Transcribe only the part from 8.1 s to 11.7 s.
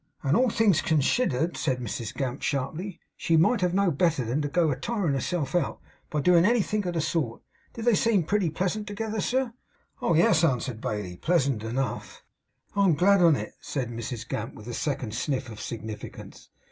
pretty pleasant together, sir?' 'Oh, yes,' answered Bailey, 'pleasant